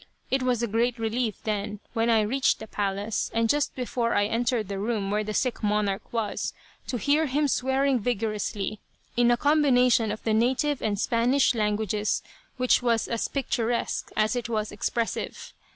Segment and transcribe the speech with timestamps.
[0.31, 4.25] It was a great relief, then, when I reached the palace, and just before I
[4.25, 6.53] entered the room where the sick monarch was,
[6.87, 8.79] to hear him swearing vigorously,
[9.15, 12.23] in a combination of the native and Spanish languages
[12.57, 15.53] which was as picturesque as it was expressive.